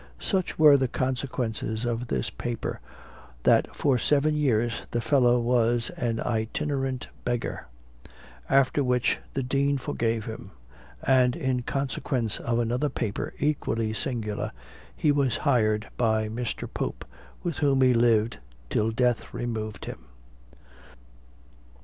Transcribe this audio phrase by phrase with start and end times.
[0.17, 2.79] Such were the consequences of this paper,
[3.43, 7.67] that for seven years the fellow was an itinerant beggar;
[8.49, 10.53] after which the dean forgave him;
[11.03, 14.51] and in consequence of another paper equally singular,
[14.95, 16.67] he was hired by Mr.
[16.67, 17.05] Pope,
[17.43, 18.39] with whom he lived
[18.71, 20.05] till death removed him.